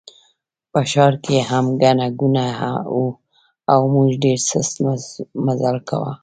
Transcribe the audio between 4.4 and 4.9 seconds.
سست